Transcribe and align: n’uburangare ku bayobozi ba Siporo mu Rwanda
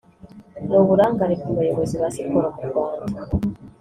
n’uburangare 0.67 1.33
ku 1.41 1.47
bayobozi 1.57 1.95
ba 2.01 2.07
Siporo 2.15 2.49
mu 2.57 2.65
Rwanda 2.69 3.21